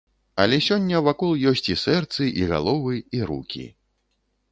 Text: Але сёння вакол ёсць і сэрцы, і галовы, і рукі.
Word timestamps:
Але 0.43 0.57
сёння 0.67 1.01
вакол 1.07 1.31
ёсць 1.51 1.67
і 1.69 1.75
сэрцы, 1.81 2.23
і 2.41 2.47
галовы, 2.53 2.95
і 3.19 3.21
рукі. 3.33 3.67